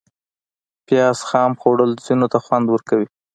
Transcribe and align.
پیاز 0.85 1.19
خام 1.29 1.51
خوړل 1.59 1.91
ځینو 2.05 2.25
ته 2.33 2.37
خوند 2.45 2.65
ورکوي 2.69 3.07